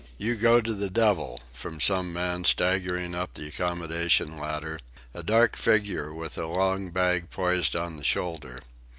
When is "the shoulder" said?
7.97-8.61